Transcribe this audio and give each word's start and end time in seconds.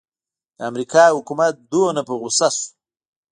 د 0.57 0.59
امریکا 0.69 1.03
حکومت 1.17 1.53
دومره 1.71 2.01
په 2.07 2.13
غوسه 2.19 2.47
شو. 2.55 2.67